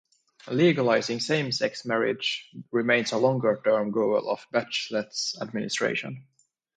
Legalising 0.47 1.21
same-sex 1.21 1.85
marriage 1.85 2.49
remains 2.71 3.11
a 3.11 3.19
longer-term 3.19 3.91
goal 3.91 4.27
of 4.31 4.47
Bachelet's 4.51 5.37
administration. 5.39 6.25